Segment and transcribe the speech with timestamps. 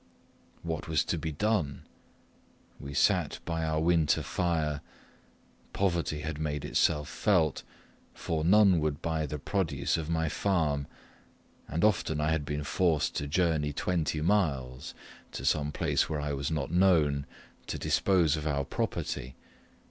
[0.63, 1.83] What was to be done?
[2.79, 4.81] we sat by our winter fire
[5.73, 7.61] poverty had made itself felt,
[8.15, 10.87] for none would buy the produce of my farm;
[11.67, 14.95] and often I had been forced to journey twenty miles,
[15.33, 17.27] to some place where I was not known,
[17.67, 19.35] to dispose of our property.